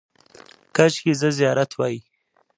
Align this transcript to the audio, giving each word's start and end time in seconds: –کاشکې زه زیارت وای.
–کاشکې 0.75 1.13
زه 1.19 1.29
زیارت 1.37 1.71
وای. 1.75 1.95